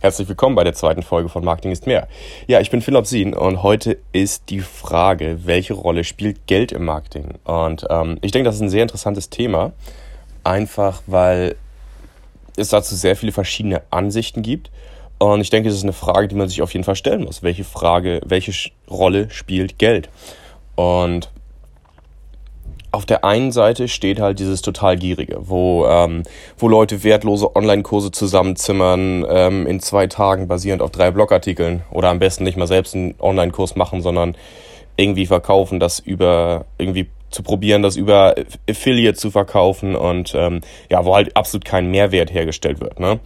Herzlich 0.00 0.28
willkommen 0.28 0.54
bei 0.54 0.62
der 0.62 0.74
zweiten 0.74 1.02
Folge 1.02 1.28
von 1.28 1.44
Marketing 1.44 1.72
ist 1.72 1.88
mehr. 1.88 2.06
Ja, 2.46 2.60
ich 2.60 2.70
bin 2.70 2.80
Philipp 2.82 3.04
Sien 3.04 3.34
und 3.34 3.64
heute 3.64 3.98
ist 4.12 4.48
die 4.48 4.60
Frage, 4.60 5.40
welche 5.42 5.74
Rolle 5.74 6.04
spielt 6.04 6.46
Geld 6.46 6.70
im 6.70 6.84
Marketing? 6.84 7.34
Und 7.42 7.84
ähm, 7.90 8.16
ich 8.22 8.30
denke, 8.30 8.44
das 8.44 8.54
ist 8.54 8.60
ein 8.60 8.70
sehr 8.70 8.82
interessantes 8.82 9.28
Thema, 9.28 9.72
einfach 10.44 11.02
weil 11.08 11.56
es 12.56 12.68
dazu 12.68 12.94
sehr 12.94 13.16
viele 13.16 13.32
verschiedene 13.32 13.82
Ansichten 13.90 14.42
gibt. 14.42 14.70
Und 15.18 15.40
ich 15.40 15.50
denke, 15.50 15.68
es 15.68 15.74
ist 15.74 15.82
eine 15.82 15.92
Frage, 15.92 16.28
die 16.28 16.36
man 16.36 16.48
sich 16.48 16.62
auf 16.62 16.72
jeden 16.74 16.84
Fall 16.84 16.94
stellen 16.94 17.24
muss. 17.24 17.42
Welche 17.42 17.64
Frage, 17.64 18.20
welche 18.24 18.52
Rolle 18.88 19.30
spielt 19.30 19.78
Geld? 19.78 20.10
Und 20.76 21.28
auf 22.98 23.06
der 23.06 23.24
einen 23.24 23.52
Seite 23.52 23.86
steht 23.86 24.18
halt 24.18 24.40
dieses 24.40 24.60
total 24.60 24.96
Gierige, 24.96 25.38
wo, 25.38 25.86
ähm, 25.86 26.24
wo 26.58 26.66
Leute 26.66 27.04
wertlose 27.04 27.54
Online-Kurse 27.54 28.10
zusammenzimmern 28.10 29.24
ähm, 29.30 29.68
in 29.68 29.78
zwei 29.78 30.08
Tagen 30.08 30.48
basierend 30.48 30.82
auf 30.82 30.90
drei 30.90 31.12
Blogartikeln 31.12 31.84
oder 31.92 32.08
am 32.08 32.18
besten 32.18 32.42
nicht 32.42 32.56
mal 32.56 32.66
selbst 32.66 32.96
einen 32.96 33.14
Online-Kurs 33.20 33.76
machen, 33.76 34.02
sondern 34.02 34.36
irgendwie 34.96 35.26
verkaufen, 35.26 35.78
das 35.78 36.00
über 36.00 36.64
irgendwie 36.76 37.06
zu 37.30 37.44
probieren, 37.44 37.82
das 37.82 37.94
über 37.94 38.34
Affiliate 38.68 39.16
zu 39.16 39.30
verkaufen 39.30 39.94
und 39.94 40.34
ähm, 40.34 40.60
ja, 40.90 41.04
wo 41.04 41.14
halt 41.14 41.36
absolut 41.36 41.64
kein 41.64 41.92
Mehrwert 41.92 42.34
hergestellt 42.34 42.80
wird. 42.80 42.98
Ne? 42.98 43.20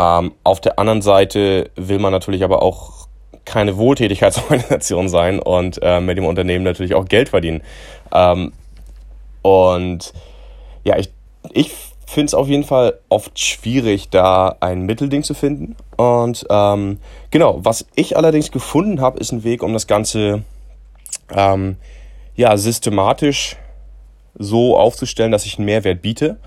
Ähm, 0.00 0.32
auf 0.42 0.60
der 0.60 0.80
anderen 0.80 1.00
Seite 1.00 1.70
will 1.76 2.00
man 2.00 2.10
natürlich 2.10 2.42
aber 2.42 2.60
auch 2.60 3.06
keine 3.44 3.76
Wohltätigkeitsorganisation 3.76 5.08
sein 5.08 5.38
und 5.38 5.78
äh, 5.80 6.00
mit 6.00 6.18
dem 6.18 6.24
Unternehmen 6.24 6.64
natürlich 6.64 6.96
auch 6.96 7.04
Geld 7.04 7.28
verdienen. 7.28 7.62
Ähm, 8.12 8.50
und 9.42 10.12
ja, 10.84 10.96
ich, 10.98 11.10
ich 11.52 11.70
finde 12.06 12.26
es 12.26 12.34
auf 12.34 12.48
jeden 12.48 12.64
Fall 12.64 12.98
oft 13.08 13.38
schwierig, 13.38 14.10
da 14.10 14.56
ein 14.60 14.82
Mittelding 14.82 15.22
zu 15.22 15.34
finden. 15.34 15.76
Und 15.96 16.44
ähm, 16.50 16.98
genau, 17.30 17.60
was 17.62 17.86
ich 17.94 18.16
allerdings 18.16 18.50
gefunden 18.50 19.00
habe, 19.00 19.18
ist 19.18 19.32
ein 19.32 19.44
Weg, 19.44 19.62
um 19.62 19.72
das 19.72 19.86
Ganze 19.86 20.42
ähm, 21.30 21.76
ja, 22.36 22.56
systematisch 22.56 23.56
so 24.38 24.76
aufzustellen, 24.76 25.32
dass 25.32 25.46
ich 25.46 25.58
einen 25.58 25.66
Mehrwert 25.66 26.02
biete, 26.02 26.38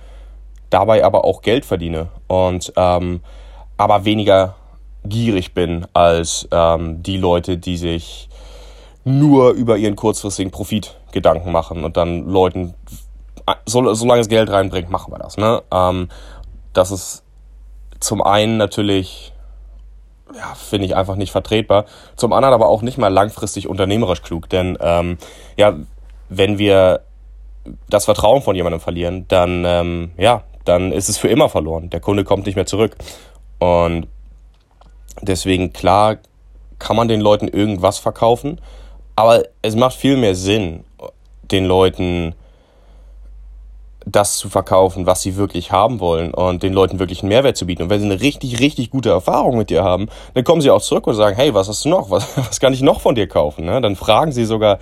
dabei 0.70 1.04
aber 1.04 1.26
auch 1.26 1.42
Geld 1.42 1.66
verdiene 1.66 2.10
und 2.28 2.74
ähm, 2.76 3.22
aber 3.78 4.06
weniger 4.06 4.56
gierig 5.04 5.54
bin 5.54 5.86
als 5.94 6.48
ähm, 6.52 7.04
die 7.04 7.18
Leute, 7.18 7.58
die 7.58 7.78
sich 7.78 8.30
nur 9.06 9.52
über 9.52 9.78
ihren 9.78 9.96
kurzfristigen 9.96 10.52
Profit 10.52 10.98
Gedanken 11.12 11.52
machen 11.52 11.86
und 11.86 11.96
dann 11.96 12.28
Leuten, 12.28 12.74
so, 13.66 13.94
solange 13.94 14.22
es 14.22 14.28
Geld 14.28 14.50
reinbringt, 14.50 14.90
machen 14.90 15.14
wir 15.14 15.20
das. 15.20 15.38
Ne? 15.38 15.64
Ähm, 15.72 16.10
das 16.74 16.92
ist 16.92 17.24
zum 18.00 18.22
einen 18.22 18.58
natürlich, 18.58 19.32
ja, 20.36 20.54
finde 20.56 20.88
ich 20.88 20.96
einfach 20.96 21.16
nicht 21.16 21.32
vertretbar, 21.32 21.86
zum 22.18 22.34
anderen 22.34 22.54
aber 22.54 22.68
auch 22.68 22.82
nicht 22.82 22.98
mal 22.98 23.14
langfristig 23.14 23.70
unternehmerisch 23.70 24.24
klug, 24.24 24.50
denn 24.50 24.78
ähm, 24.82 25.18
ja, 25.56 25.76
wenn 26.28 26.58
wir 26.58 27.02
das 27.90 28.06
Vertrauen 28.06 28.42
von 28.42 28.56
jemandem 28.56 28.82
verlieren, 28.82 29.26
dann 29.28 29.64
ähm, 29.66 30.12
ja, 30.18 30.44
dann 30.66 30.92
ist 30.92 31.10
es 31.10 31.18
für 31.18 31.28
immer 31.28 31.48
verloren. 31.48 31.90
Der 31.90 32.00
Kunde 32.00 32.24
kommt 32.24 32.46
nicht 32.46 32.56
mehr 32.56 32.66
zurück. 32.66 32.96
Und 33.60 34.08
deswegen 35.22 35.72
klar 35.72 36.18
kann 36.80 36.96
man 36.96 37.08
den 37.08 37.22
Leuten 37.22 37.48
irgendwas 37.48 38.00
verkaufen, 38.00 38.60
aber 39.16 39.44
es 39.62 39.76
macht 39.76 39.96
viel 39.96 40.18
mehr 40.18 40.36
Sinn, 40.36 40.84
den 41.44 41.66
Leuten 41.66 42.36
das 44.06 44.38
zu 44.38 44.50
verkaufen, 44.50 45.06
was 45.08 45.22
sie 45.24 45.36
wirklich 45.36 45.72
haben 45.72 46.00
wollen 46.00 46.34
und 46.34 46.62
den 46.62 46.74
Leuten 46.74 47.00
wirklich 47.00 47.22
einen 47.22 47.30
Mehrwert 47.30 47.58
zu 47.58 47.66
bieten. 47.66 47.84
Und 47.84 47.90
wenn 47.90 48.00
sie 48.00 48.06
eine 48.06 48.22
richtig, 48.22 48.60
richtig 48.60 48.92
gute 48.92 49.10
Erfahrung 49.10 49.58
mit 49.58 49.70
dir 49.70 49.84
haben, 49.84 50.08
dann 50.36 50.44
kommen 50.44 50.62
sie 50.62 50.70
auch 50.70 50.82
zurück 50.82 51.08
und 51.08 51.16
sagen, 51.16 51.36
hey, 51.36 51.54
was 51.54 51.68
hast 51.68 51.86
du 51.86 51.90
noch? 51.90 52.12
Was, 52.12 52.28
was 52.38 52.60
kann 52.60 52.74
ich 52.74 52.82
noch 52.82 53.02
von 53.02 53.16
dir 53.16 53.28
kaufen? 53.28 53.66
Ne? 53.66 53.82
Dann 53.82 53.96
fragen 53.96 54.32
sie 54.32 54.46
sogar, 54.46 54.80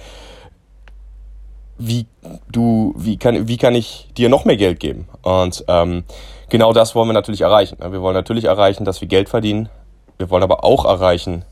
wie 1.78 2.06
du, 2.52 2.94
wie 2.98 3.17
kann, 3.17 3.48
wie 3.48 3.58
kann 3.58 3.76
ich 3.76 4.10
dir 4.17 4.30
noch 4.30 4.45
mehr 4.45 4.58
Geld 4.58 4.80
geben? 4.80 5.08
Und 5.21 5.64
ähm, 5.67 6.04
genau 6.50 6.73
das 6.73 6.94
wollen 6.94 7.08
wir 7.08 7.14
natürlich 7.14 7.42
erreichen. 7.42 7.77
Ne? 7.80 7.92
Wir 7.92 8.02
wollen 8.02 8.15
natürlich 8.15 8.45
erreichen, 8.45 8.83
dass 8.83 9.00
wir 9.00 9.08
Geld 9.08 9.30
verdienen. 9.30 9.70
Wir 10.17 10.30
wollen 10.30 10.44
aber 10.44 10.64
auch 10.64 10.86
erreichen, 10.86 11.45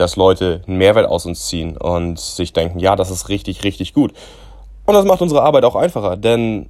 dass 0.00 0.16
Leute 0.16 0.62
einen 0.66 0.78
Mehrwert 0.78 1.06
aus 1.06 1.26
uns 1.26 1.46
ziehen 1.46 1.76
und 1.76 2.18
sich 2.18 2.52
denken, 2.52 2.78
ja, 2.78 2.96
das 2.96 3.10
ist 3.10 3.28
richtig, 3.28 3.64
richtig 3.64 3.92
gut. 3.92 4.12
Und 4.86 4.94
das 4.94 5.04
macht 5.04 5.20
unsere 5.20 5.42
Arbeit 5.42 5.64
auch 5.64 5.76
einfacher, 5.76 6.16
denn 6.16 6.68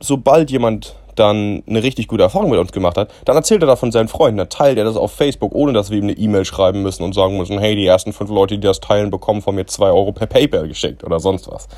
sobald 0.00 0.50
jemand 0.50 0.96
dann 1.14 1.62
eine 1.66 1.82
richtig 1.82 2.08
gute 2.08 2.24
Erfahrung 2.24 2.50
mit 2.50 2.58
uns 2.58 2.72
gemacht 2.72 2.98
hat, 2.98 3.10
dann 3.24 3.36
erzählt 3.36 3.62
er 3.62 3.66
davon 3.66 3.90
seinen 3.92 4.08
Freunden, 4.08 4.38
dann 4.38 4.50
teilt 4.50 4.76
er 4.76 4.84
das 4.84 4.96
auf 4.96 5.12
Facebook, 5.12 5.54
ohne 5.54 5.72
dass 5.72 5.90
wir 5.90 5.98
ihm 5.98 6.04
eine 6.04 6.12
E-Mail 6.12 6.44
schreiben 6.44 6.82
müssen 6.82 7.02
und 7.04 7.14
sagen 7.14 7.38
müssen, 7.38 7.58
hey, 7.58 7.74
die 7.74 7.86
ersten 7.86 8.12
fünf 8.12 8.30
Leute, 8.30 8.56
die 8.56 8.66
das 8.66 8.80
teilen, 8.80 9.10
bekommen 9.10 9.40
von 9.40 9.54
mir 9.54 9.66
zwei 9.66 9.88
Euro 9.88 10.12
per 10.12 10.26
PayPal 10.26 10.68
geschickt 10.68 11.04
oder 11.04 11.20
sonst 11.20 11.50
was. 11.50 11.68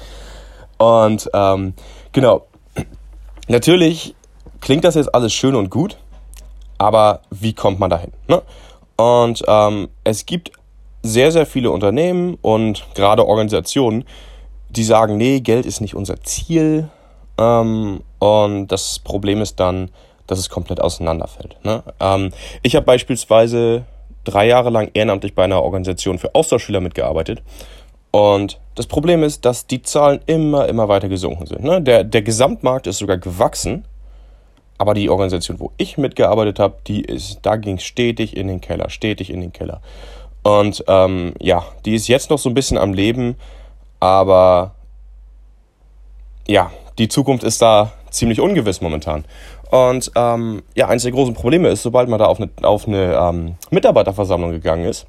Und 0.79 1.31
ähm, 1.35 1.75
genau, 2.13 2.47
natürlich 3.47 4.15
klingt 4.61 4.85
das 4.85 4.97
jetzt 4.97 5.15
alles 5.15 5.33
schön 5.33 5.55
und 5.55 5.71
gut, 5.71 5.99
aber 6.79 7.21
wie 7.31 7.53
kommt 7.53 7.79
man 7.79 7.91
dahin? 7.91 8.13
Ne? 8.27 8.43
Und 8.97 9.45
ähm, 9.47 9.89
es 10.03 10.27
gibt 10.27 10.51
sehr, 11.09 11.33
sehr 11.33 11.47
viele 11.47 11.71
Unternehmen 11.71 12.39
und 12.43 12.87
gerade 12.95 13.27
Organisationen, 13.27 14.05
die 14.69 14.85
sagen, 14.85 15.17
nee, 15.17 15.41
Geld 15.41 15.67
ist 15.67 15.81
nicht 15.81 15.95
unser 15.95 16.21
Ziel. 16.23 16.89
Ähm, 17.39 18.01
und 18.19 18.69
das 18.69 18.99
Problem 18.99 19.41
ist 19.41 19.59
dann, 19.61 19.91
dass 20.27 20.39
es 20.39 20.51
komplett 20.51 20.81
auseinanderfällt. 20.81 21.57
Ne? 21.65 21.83
Ähm, 22.01 22.31
ich 22.63 22.77
habe 22.77 22.87
beispielsweise 22.87 23.85
drei 24.25 24.47
Jahre 24.47 24.71
lang 24.71 24.91
ehrenamtlich 24.93 25.35
bei 25.35 25.45
einer 25.45 25.63
Organisation 25.63 26.19
für 26.19 26.35
Austauschschüler 26.35 26.81
mitgearbeitet. 26.81 27.43
Und 28.11 28.61
das 28.75 28.87
Problem 28.87 29.23
ist, 29.23 29.45
dass 29.45 29.67
die 29.67 29.83
Zahlen 29.83 30.21
immer, 30.27 30.69
immer 30.69 30.89
weiter 30.89 31.09
gesunken 31.09 31.47
sind. 31.47 31.63
Ne? 31.63 31.83
Der, 31.83 32.05
der 32.05 32.23
Gesamtmarkt 32.23 32.87
ist 32.87 32.99
sogar 32.99 33.19
gewachsen, 33.19 33.85
aber 34.77 34.95
die 34.95 35.11
Organisation, 35.11 35.59
wo 35.59 35.73
ich 35.77 35.99
mitgearbeitet 35.99 36.59
habe, 36.59 36.77
die 36.87 37.03
ist, 37.03 37.41
da 37.43 37.57
ging 37.57 37.77
es 37.77 37.83
stetig 37.83 38.37
in 38.37 38.47
den 38.47 38.61
Keller, 38.61 38.91
stetig 38.91 39.31
in 39.31 39.41
den 39.41 39.53
Keller. 39.53 39.81
Und 40.49 40.83
ähm, 40.89 41.35
ja, 41.41 41.63
die 41.85 41.95
ist 41.95 42.09
jetzt 42.09 42.31
noch 42.31 42.39
so 42.39 42.49
ein 42.49 42.55
bisschen 42.55 42.79
am 42.79 42.95
Leben, 42.95 43.37
aber 44.01 44.73
ja, 46.47 46.71
die 46.97 47.09
Zukunft 47.09 47.45
ist 47.45 47.61
da 47.61 47.93
ziemlich 48.09 48.41
ungewiss 48.41 48.81
momentan. 48.81 49.27
Und 49.71 50.11
ähm, 50.17 50.63
ja, 50.75 50.89
eines 50.89 51.03
der 51.03 51.13
großen 51.13 51.35
Probleme 51.35 51.69
ist, 51.69 51.83
sobald 51.83 52.09
man 52.09 52.19
da 52.19 52.25
auf 52.25 52.41
eine, 52.41 52.49
auf 52.63 52.89
eine 52.89 53.13
ähm, 53.13 53.57
Mitarbeiterversammlung 53.69 54.53
gegangen 54.53 54.87
ist, 54.87 55.07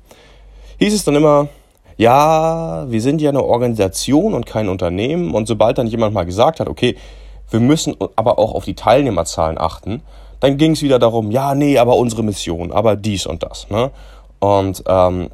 hieß 0.80 0.94
es 0.94 1.06
dann 1.06 1.16
immer, 1.16 1.48
ja, 1.96 2.86
wir 2.90 3.02
sind 3.02 3.22
ja 3.22 3.30
eine 3.30 3.46
Organisation 3.46 4.34
und 4.34 4.46
kein 4.46 4.68
Unternehmen. 4.68 5.34
Und 5.34 5.48
sobald 5.48 5.78
dann 5.78 5.88
jemand 5.88 6.14
mal 6.14 6.26
gesagt 6.26 6.60
hat, 6.60 6.68
okay, 6.68 6.98
wir 7.50 7.62
müssen 7.62 7.96
aber 8.18 8.40
auch 8.40 8.54
auf 8.56 8.66
die 8.66 8.76
Teilnehmerzahlen 8.76 9.58
achten, 9.58 10.02
dann 10.42 10.58
ging 10.58 10.74
es 10.74 10.82
wieder 10.82 11.00
darum, 11.00 11.32
ja, 11.32 11.56
nee, 11.56 11.78
aber 11.78 11.96
unsere 11.96 12.24
Mission, 12.24 12.74
aber 12.74 12.98
dies 12.98 13.26
und 13.26 13.42
das. 13.42 13.70
Ne? 13.70 13.92
Und 14.40 14.84
ähm, 14.88 15.30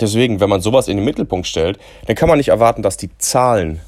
deswegen, 0.00 0.40
wenn 0.40 0.50
man 0.50 0.60
sowas 0.60 0.88
in 0.88 0.96
den 0.96 1.04
Mittelpunkt 1.04 1.46
stellt, 1.46 1.78
dann 2.06 2.16
kann 2.16 2.28
man 2.28 2.38
nicht 2.38 2.48
erwarten, 2.48 2.82
dass 2.82 2.96
die 2.96 3.16
Zahlen 3.18 3.80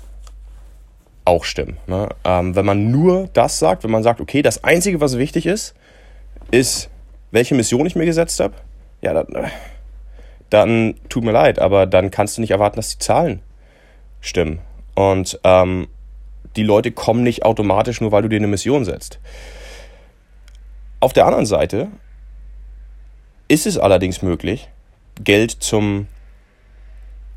auch 1.24 1.44
stimmen. 1.44 1.78
Ne? 1.86 2.08
Ähm, 2.24 2.54
wenn 2.54 2.66
man 2.66 2.90
nur 2.90 3.28
das 3.32 3.58
sagt, 3.58 3.84
wenn 3.84 3.90
man 3.90 4.02
sagt, 4.02 4.20
okay, 4.20 4.42
das 4.42 4.62
Einzige, 4.62 5.00
was 5.00 5.18
wichtig 5.18 5.46
ist, 5.46 5.74
ist, 6.50 6.90
welche 7.30 7.54
Mission 7.54 7.86
ich 7.86 7.96
mir 7.96 8.04
gesetzt 8.04 8.40
habe, 8.40 8.54
ja, 9.00 9.12
dann, 9.12 9.26
äh, 9.34 9.48
dann 10.50 10.94
tut 11.08 11.24
mir 11.24 11.32
leid, 11.32 11.58
aber 11.58 11.86
dann 11.86 12.10
kannst 12.10 12.36
du 12.36 12.40
nicht 12.40 12.50
erwarten, 12.50 12.76
dass 12.76 12.90
die 12.90 12.98
Zahlen 12.98 13.40
stimmen. 14.20 14.60
Und 14.94 15.40
ähm, 15.44 15.88
die 16.56 16.62
Leute 16.62 16.92
kommen 16.92 17.22
nicht 17.22 17.44
automatisch 17.44 18.00
nur, 18.00 18.12
weil 18.12 18.22
du 18.22 18.28
dir 18.28 18.36
eine 18.36 18.46
Mission 18.46 18.84
setzt. 18.84 19.18
Auf 21.00 21.12
der 21.12 21.26
anderen 21.26 21.46
Seite 21.46 21.88
ist 23.54 23.66
es 23.66 23.78
allerdings 23.78 24.20
möglich, 24.20 24.68
Geld 25.22 25.52
zum 25.52 26.08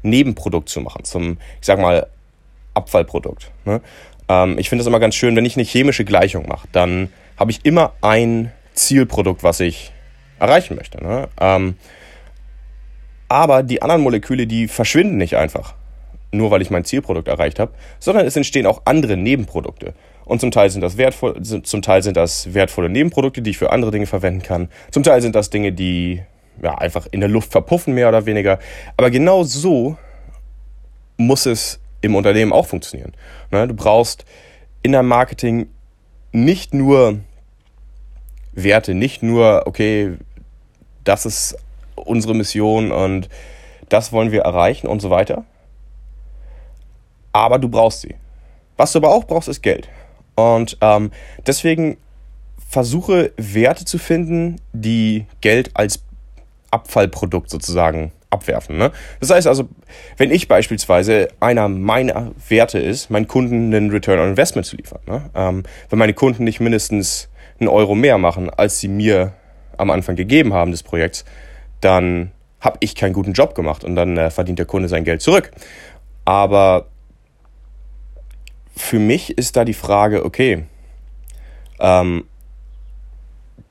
Nebenprodukt 0.01 0.67
zu 0.67 0.81
machen, 0.81 1.03
zum, 1.03 1.37
ich 1.61 1.67
sag 1.67 1.79
mal, 1.79 2.07
Abfallprodukt. 2.73 3.51
Ne? 3.65 3.81
Ähm, 4.27 4.57
ich 4.57 4.67
finde 4.67 4.81
es 4.81 4.87
immer 4.87 4.99
ganz 4.99 5.13
schön, 5.13 5.35
wenn 5.35 5.45
ich 5.45 5.55
eine 5.55 5.63
chemische 5.63 6.05
Gleichung 6.05 6.47
mache, 6.47 6.67
dann 6.71 7.09
habe 7.37 7.51
ich 7.51 7.63
immer 7.65 7.93
ein 8.01 8.51
Zielprodukt, 8.73 9.43
was 9.43 9.59
ich 9.59 9.91
erreichen 10.39 10.75
möchte. 10.75 11.03
Ne? 11.03 11.29
Ähm, 11.39 11.77
aber 13.29 13.61
die 13.61 13.83
anderen 13.83 14.01
Moleküle, 14.01 14.47
die 14.47 14.67
verschwinden 14.67 15.17
nicht 15.17 15.37
einfach, 15.37 15.75
nur 16.31 16.49
weil 16.49 16.63
ich 16.63 16.71
mein 16.71 16.83
Zielprodukt 16.83 17.27
erreicht 17.27 17.59
habe, 17.59 17.73
sondern 17.99 18.25
es 18.25 18.35
entstehen 18.35 18.65
auch 18.65 18.81
andere 18.85 19.17
Nebenprodukte. 19.17 19.93
Und 20.27 20.41
zum 20.41 20.51
Teil 20.51 20.69
sind 20.69 20.81
das 20.81 20.97
wertvoll, 20.97 21.41
zum 21.41 21.81
Teil 21.81 22.03
sind 22.03 22.18
das 22.18 22.53
wertvolle 22.53 22.89
Nebenprodukte, 22.89 23.41
die 23.41 23.51
ich 23.51 23.57
für 23.57 23.71
andere 23.71 23.91
Dinge 23.91 24.07
verwenden 24.07 24.44
kann. 24.44 24.68
Zum 24.91 25.03
Teil 25.03 25.21
sind 25.21 25.35
das 25.35 25.50
Dinge, 25.50 25.71
die 25.71 26.21
ja, 26.62 26.77
einfach 26.77 27.07
in 27.12 27.21
der 27.21 27.29
Luft 27.29 27.51
verpuffen, 27.51 27.94
mehr 27.94 28.09
oder 28.09 28.25
weniger. 28.25 28.59
Aber 28.97 29.09
genau 29.09 29.44
so 29.44 29.97
muss 31.15 31.45
es 31.45 31.79
im 32.01 32.15
Unternehmen 32.15 32.51
auch 32.51 32.65
funktionieren. 32.65 33.13
Ne? 33.51 33.68
Du 33.69 33.74
brauchst 33.74 34.25
in 34.83 34.91
der 34.91 35.03
das 41.06 41.25
ist 41.25 41.57
unsere 41.95 42.35
Mission 42.35 42.91
und 42.91 43.30
das 43.88 44.12
wollen 44.12 44.31
wir 44.31 44.41
erreichen 44.41 44.88
und 44.88 45.01
so 45.01 45.09
weiter. 45.09 45.45
Aber 47.31 47.59
du 47.59 47.69
brauchst 47.69 48.01
sie. 48.01 48.15
Was 48.75 48.91
du 48.91 49.00
aber 49.00 49.09
auch 49.09 49.23
brauchst, 49.23 49.47
ist 49.47 49.62
Geld. 49.62 49.88
Und 50.37 50.77
ähm, 50.81 51.09
deswegen 51.47 51.97
versuche 52.69 53.31
Werte 53.37 53.85
zu 53.85 53.97
finden, 53.97 54.61
die 54.71 55.25
Geld 55.41 55.71
als 55.73 56.03
Abfallprodukt 56.69 57.49
sozusagen 57.49 58.11
abwerfen. 58.29 58.77
Ne? 58.77 58.91
Das 59.19 59.31
heißt 59.31 59.47
also, 59.47 59.67
wenn 60.17 60.29
ich 60.29 60.47
beispielsweise 60.47 61.29
einer 61.39 61.69
meiner 61.69 62.33
Werte 62.49 62.77
ist, 62.77 63.09
meinen 63.09 63.27
Kunden 63.27 63.73
einen 63.73 63.89
Return 63.89 64.19
on 64.19 64.29
Investment 64.29 64.67
zu 64.67 64.75
liefern. 64.75 64.99
Ne? 65.07 65.29
Ähm, 65.33 65.63
wenn 65.89 65.97
meine 65.97 66.13
Kunden 66.13 66.43
nicht 66.43 66.59
mindestens 66.59 67.29
einen 67.59 67.69
Euro 67.69 67.95
mehr 67.95 68.19
machen, 68.19 68.51
als 68.51 68.79
sie 68.79 68.89
mir 68.89 69.33
am 69.77 69.89
Anfang 69.89 70.15
gegeben 70.15 70.53
haben 70.53 70.69
des 70.69 70.83
Projekts, 70.83 71.25
dann 71.81 72.31
habe 72.59 72.77
ich 72.81 72.93
keinen 72.93 73.13
guten 73.13 73.33
Job 73.33 73.55
gemacht 73.55 73.83
und 73.83 73.95
dann 73.95 74.17
äh, 74.17 74.29
verdient 74.29 74.59
der 74.59 74.67
Kunde 74.67 74.87
sein 74.87 75.03
Geld 75.03 75.21
zurück. 75.21 75.51
Aber 76.25 76.85
für 78.77 79.00
mich 79.00 79.38
ist 79.38 79.56
da 79.57 79.65
die 79.65 79.74
Frage, 79.74 80.24
okay, 80.24 80.65
ähm, 81.79 82.25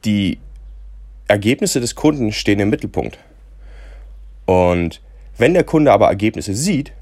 die 0.05 0.39
Ergebnisse 1.29 1.81
des 1.81 1.95
Kunden 1.95 2.33
stehen 2.33 2.61
im 2.61 2.71
Mittelpunkt. 2.71 3.19
Und 4.45 5.01
wenn 5.39 5.55
der 5.55 5.65
Kunde 5.65 5.93
aber 5.93 6.09
Ergebnisse 6.09 6.55
sieht, 6.55 6.93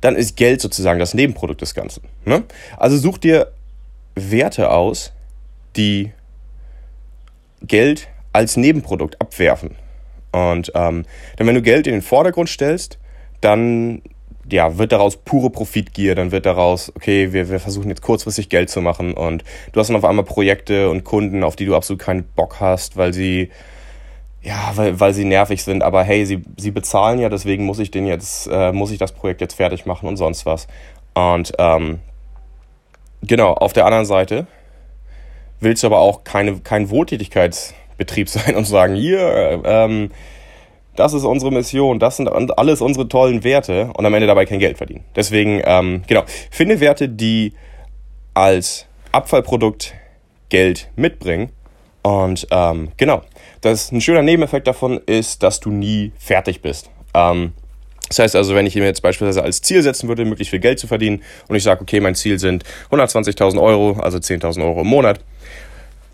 dann 0.00 0.16
ist 0.16 0.36
Geld 0.36 0.60
sozusagen 0.60 0.98
das 0.98 1.14
Nebenprodukt 1.14 1.62
des 1.62 1.74
Ganzen. 1.74 2.02
Ne? 2.24 2.44
Also 2.76 2.96
such 2.96 3.18
dir 3.18 3.52
Werte 4.14 4.70
aus, 4.70 5.12
die 5.76 6.12
Geld 7.62 8.08
als 8.32 8.56
Nebenprodukt 8.56 9.20
abwerfen. 9.20 9.76
Und 10.32 10.72
ähm, 10.74 11.04
dann, 11.36 11.46
wenn 11.46 11.54
du 11.54 11.62
Geld 11.62 11.86
in 11.86 11.92
den 11.92 12.02
Vordergrund 12.02 12.48
stellst, 12.48 12.98
dann 13.40 14.02
ja, 14.50 14.78
wird 14.78 14.92
daraus 14.92 15.16
pure 15.16 15.50
Profitgier, 15.50 16.14
dann 16.14 16.32
wird 16.32 16.46
daraus, 16.46 16.92
okay, 16.96 17.32
wir, 17.32 17.48
wir 17.48 17.60
versuchen 17.60 17.88
jetzt 17.88 18.02
kurzfristig 18.02 18.48
Geld 18.48 18.70
zu 18.70 18.80
machen 18.80 19.14
und 19.14 19.44
du 19.72 19.80
hast 19.80 19.88
dann 19.88 19.96
auf 19.96 20.04
einmal 20.04 20.24
Projekte 20.24 20.90
und 20.90 21.04
Kunden, 21.04 21.44
auf 21.44 21.56
die 21.56 21.64
du 21.64 21.76
absolut 21.76 22.00
keinen 22.00 22.24
Bock 22.24 22.56
hast, 22.60 22.96
weil 22.96 23.12
sie, 23.12 23.50
ja, 24.42 24.72
weil, 24.74 24.98
weil 24.98 25.14
sie 25.14 25.24
nervig 25.24 25.62
sind, 25.62 25.82
aber 25.82 26.02
hey, 26.02 26.26
sie, 26.26 26.42
sie 26.56 26.72
bezahlen 26.72 27.20
ja, 27.20 27.28
deswegen 27.28 27.64
muss 27.64 27.78
ich 27.78 27.90
den 27.90 28.06
jetzt, 28.06 28.48
äh, 28.50 28.72
muss 28.72 28.90
ich 28.90 28.98
das 28.98 29.12
Projekt 29.12 29.40
jetzt 29.40 29.54
fertig 29.54 29.86
machen 29.86 30.08
und 30.08 30.16
sonst 30.16 30.44
was. 30.44 30.66
Und 31.14 31.52
ähm, 31.58 32.00
genau, 33.22 33.52
auf 33.52 33.72
der 33.72 33.86
anderen 33.86 34.06
Seite 34.06 34.46
willst 35.60 35.84
du 35.84 35.86
aber 35.86 36.00
auch 36.00 36.24
keine, 36.24 36.58
kein 36.58 36.90
Wohltätigkeitsbetrieb 36.90 38.28
sein 38.28 38.56
und 38.56 38.66
sagen, 38.66 38.96
hier, 38.96 39.62
ähm, 39.64 40.10
das 40.96 41.14
ist 41.14 41.24
unsere 41.24 41.50
Mission, 41.50 41.98
das 41.98 42.16
sind 42.16 42.28
alles 42.28 42.80
unsere 42.80 43.08
tollen 43.08 43.44
Werte 43.44 43.90
und 43.96 44.04
am 44.04 44.14
Ende 44.14 44.26
dabei 44.26 44.46
kein 44.46 44.58
Geld 44.58 44.76
verdienen. 44.76 45.04
Deswegen, 45.16 45.62
ähm, 45.64 46.02
genau, 46.06 46.24
finde 46.50 46.80
Werte, 46.80 47.08
die 47.08 47.54
als 48.34 48.86
Abfallprodukt 49.12 49.94
Geld 50.48 50.90
mitbringen. 50.96 51.50
Und 52.02 52.46
ähm, 52.50 52.90
genau, 52.96 53.22
das 53.60 53.92
ein 53.92 54.00
schöner 54.00 54.22
Nebeneffekt 54.22 54.66
davon 54.66 55.00
ist, 55.06 55.42
dass 55.42 55.60
du 55.60 55.70
nie 55.70 56.12
fertig 56.18 56.60
bist. 56.60 56.90
Ähm, 57.14 57.52
das 58.08 58.18
heißt 58.18 58.36
also, 58.36 58.54
wenn 58.54 58.66
ich 58.66 58.74
mir 58.74 58.84
jetzt 58.84 59.00
beispielsweise 59.00 59.42
als 59.42 59.62
Ziel 59.62 59.82
setzen 59.82 60.08
würde, 60.08 60.24
möglichst 60.26 60.50
viel 60.50 60.58
Geld 60.58 60.78
zu 60.78 60.86
verdienen 60.86 61.22
und 61.48 61.56
ich 61.56 61.62
sage, 61.62 61.80
okay, 61.80 62.00
mein 62.00 62.14
Ziel 62.14 62.38
sind 62.38 62.64
120.000 62.90 63.58
Euro, 63.62 63.98
also 64.00 64.18
10.000 64.18 64.62
Euro 64.62 64.82
im 64.82 64.88
Monat, 64.88 65.20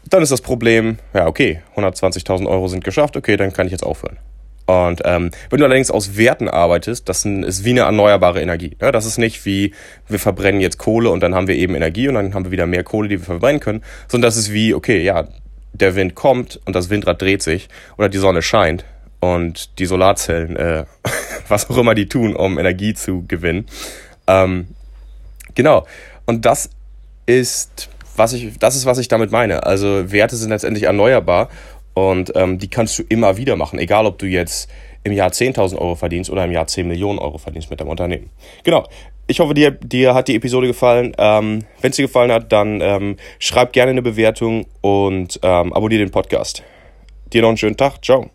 dann 0.04 0.22
ist 0.22 0.30
das 0.30 0.40
Problem, 0.40 0.98
ja, 1.12 1.26
okay, 1.26 1.60
120.000 1.76 2.46
Euro 2.46 2.68
sind 2.68 2.84
geschafft, 2.84 3.16
okay, 3.16 3.36
dann 3.36 3.52
kann 3.52 3.66
ich 3.66 3.72
jetzt 3.72 3.84
aufhören. 3.84 4.18
Und 4.68 5.00
ähm, 5.06 5.30
wenn 5.48 5.60
du 5.60 5.64
allerdings 5.64 5.90
aus 5.90 6.18
Werten 6.18 6.46
arbeitest, 6.46 7.08
das 7.08 7.24
ist 7.24 7.64
wie 7.64 7.70
eine 7.70 7.80
erneuerbare 7.80 8.42
Energie. 8.42 8.76
Ne? 8.82 8.92
Das 8.92 9.06
ist 9.06 9.16
nicht 9.16 9.46
wie, 9.46 9.72
wir 10.08 10.18
verbrennen 10.18 10.60
jetzt 10.60 10.76
Kohle 10.76 11.08
und 11.08 11.20
dann 11.22 11.34
haben 11.34 11.48
wir 11.48 11.54
eben 11.54 11.74
Energie 11.74 12.06
und 12.06 12.16
dann 12.16 12.34
haben 12.34 12.44
wir 12.44 12.50
wieder 12.50 12.66
mehr 12.66 12.84
Kohle, 12.84 13.08
die 13.08 13.18
wir 13.18 13.24
verbrennen 13.24 13.60
können, 13.60 13.82
sondern 14.08 14.28
das 14.28 14.36
ist 14.36 14.52
wie, 14.52 14.74
okay, 14.74 15.02
ja, 15.02 15.26
der 15.72 15.96
Wind 15.96 16.14
kommt 16.14 16.60
und 16.66 16.76
das 16.76 16.90
Windrad 16.90 17.22
dreht 17.22 17.42
sich 17.42 17.70
oder 17.96 18.10
die 18.10 18.18
Sonne 18.18 18.42
scheint 18.42 18.84
und 19.20 19.78
die 19.78 19.86
Solarzellen, 19.86 20.56
äh, 20.56 20.84
was 21.48 21.70
auch 21.70 21.78
immer 21.78 21.94
die 21.94 22.06
tun, 22.06 22.36
um 22.36 22.58
Energie 22.58 22.92
zu 22.92 23.24
gewinnen. 23.26 23.64
Ähm, 24.26 24.68
genau. 25.54 25.86
Und 26.26 26.44
das 26.44 26.68
ist, 27.24 27.88
was 28.16 28.34
ich, 28.34 28.58
das 28.58 28.76
ist, 28.76 28.84
was 28.84 28.98
ich 28.98 29.08
damit 29.08 29.32
meine. 29.32 29.64
Also 29.64 30.12
Werte 30.12 30.36
sind 30.36 30.50
letztendlich 30.50 30.84
erneuerbar 30.84 31.48
und 31.98 32.32
ähm, 32.34 32.58
die 32.58 32.68
kannst 32.68 32.98
du 32.98 33.02
immer 33.08 33.36
wieder 33.36 33.56
machen, 33.56 33.78
egal 33.78 34.06
ob 34.06 34.18
du 34.18 34.26
jetzt 34.26 34.70
im 35.04 35.12
Jahr 35.12 35.30
10.000 35.30 35.76
Euro 35.76 35.94
verdienst 35.94 36.30
oder 36.30 36.44
im 36.44 36.52
Jahr 36.52 36.66
10 36.66 36.86
Millionen 36.86 37.18
Euro 37.18 37.38
verdienst 37.38 37.70
mit 37.70 37.80
deinem 37.80 37.90
Unternehmen. 37.90 38.30
Genau. 38.64 38.86
Ich 39.26 39.40
hoffe, 39.40 39.52
dir, 39.52 39.72
dir 39.72 40.14
hat 40.14 40.28
die 40.28 40.36
Episode 40.36 40.66
gefallen. 40.66 41.14
Ähm, 41.18 41.64
Wenn 41.82 41.90
es 41.90 41.96
dir 41.96 42.06
gefallen 42.06 42.32
hat, 42.32 42.50
dann 42.50 42.80
ähm, 42.80 43.16
schreib 43.38 43.74
gerne 43.74 43.90
eine 43.90 44.02
Bewertung 44.02 44.64
und 44.80 45.38
ähm, 45.42 45.72
abonniere 45.74 46.04
den 46.04 46.10
Podcast. 46.10 46.62
Dir 47.32 47.42
noch 47.42 47.48
einen 47.48 47.58
schönen 47.58 47.76
Tag. 47.76 48.02
Ciao. 48.02 48.30